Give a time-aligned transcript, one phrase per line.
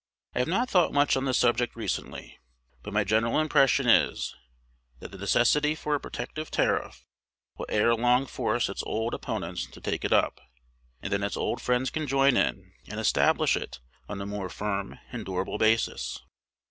[0.35, 2.39] _I have not thought much on the subject recently;
[2.81, 4.33] but my general impression is,
[4.99, 7.05] that the necessity for a protective tariff
[7.59, 10.41] will ere long force its old opponents to take it up;
[11.03, 13.79] and then its old friends can join in and establish it
[14.09, 16.17] on a more firm and durable basis.